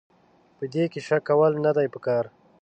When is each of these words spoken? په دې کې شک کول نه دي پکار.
په 0.57 0.65
دې 0.73 0.83
کې 0.91 0.99
شک 1.07 1.21
کول 1.29 1.53
نه 1.65 1.71
دي 1.77 1.87
پکار. 1.93 2.25